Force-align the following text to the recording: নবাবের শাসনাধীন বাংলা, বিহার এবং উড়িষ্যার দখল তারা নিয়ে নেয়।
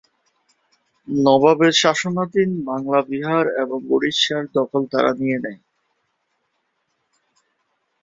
নবাবের 1.07 1.73
শাসনাধীন 1.81 2.49
বাংলা, 2.69 2.99
বিহার 3.09 3.45
এবং 3.63 3.79
উড়িষ্যার 3.89 4.43
দখল 4.55 4.83
তারা 4.93 5.11
নিয়ে 5.19 5.37
নেয়। 5.43 5.61